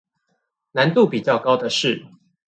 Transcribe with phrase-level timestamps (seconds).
[0.71, 2.07] 難度比較高的是